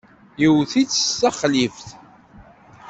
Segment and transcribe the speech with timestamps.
[0.41, 1.87] Yewwet-itt s texlift.